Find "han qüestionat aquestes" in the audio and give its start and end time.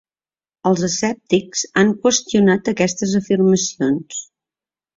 1.81-3.15